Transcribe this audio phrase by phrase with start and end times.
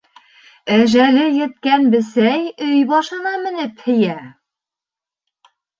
[0.77, 4.21] Әжәле еткән бесәй өй башына менеп һейә.